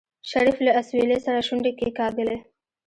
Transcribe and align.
شريف 0.29 0.57
له 0.65 0.71
اسويلي 0.79 1.17
سره 1.25 1.39
شونډې 1.47 1.71
کېکاږلې. 1.79 2.37